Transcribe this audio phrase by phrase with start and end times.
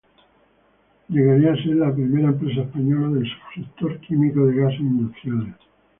[1.09, 5.55] Llegaría a ser la primera empresa española del subsector químico de gases industriales.